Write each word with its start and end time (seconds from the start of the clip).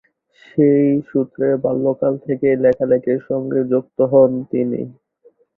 সেই 0.43 0.79
সূত্রে 1.09 1.47
বাল্যকাল 1.63 2.13
থেকেই 2.25 2.55
লেখালেখির 2.63 3.19
সঙ্গে 3.29 3.59
যুক্ত 3.71 3.97
হন 4.11 4.31
তিনি। 4.51 4.81